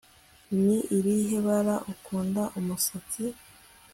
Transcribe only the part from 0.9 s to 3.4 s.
irihe bara ukunda umusatsi